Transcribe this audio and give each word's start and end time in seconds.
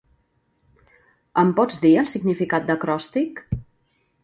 Em 1.43 1.51
pots 1.59 1.77
dir 1.85 1.93
el 2.05 2.09
significat 2.15 2.69
d'acròstic? 2.73 3.45